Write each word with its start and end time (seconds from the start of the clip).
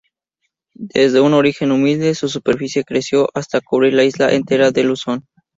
Desde 0.95 1.19
un 1.21 1.35
origen 1.35 1.71
humilde, 1.71 2.15
su 2.15 2.27
superficie 2.27 2.83
creció 2.83 3.29
hasta 3.35 3.61
cubrir 3.61 3.93
la 3.93 4.03
isla 4.03 4.33
entera 4.33 4.71
de 4.71 4.83
Luzón. 4.83 5.27